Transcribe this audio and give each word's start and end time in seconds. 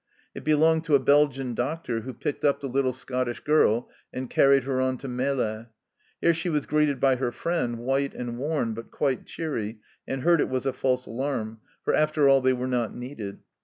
It 0.33 0.43
belonged 0.43 0.83
to 0.85 0.95
a 0.95 0.99
Belgian 0.99 1.53
doctor, 1.53 2.01
who 2.01 2.15
picked 2.15 2.43
up 2.43 2.59
the 2.59 2.67
little 2.67 2.91
Scottish 2.91 3.41
girl 3.41 3.87
and 4.11 4.31
carried 4.31 4.63
her 4.63 4.81
on 4.81 4.97
to 4.97 5.07
Melle. 5.07 5.67
Here 6.19 6.33
she 6.33 6.49
was 6.49 6.65
greeted 6.65 6.99
by 6.99 7.17
her 7.17 7.31
friend, 7.31 7.77
white 7.77 8.15
and 8.15 8.39
worn, 8.39 8.73
but 8.73 8.89
quite 8.89 9.27
cheery, 9.27 9.79
and 10.07 10.23
heard 10.23 10.41
it 10.41 10.49
was 10.49 10.65
a 10.65 10.73
false 10.73 11.05
alarm, 11.05 11.59
for 11.83 11.93
after 11.93 12.27
all 12.27 12.41
they 12.41 12.51
were 12.53 12.65
not 12.65 12.95
needed 12.95 13.41